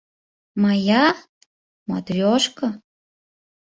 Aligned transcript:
Моя... 0.61 1.05
матрешка?! 1.89 2.67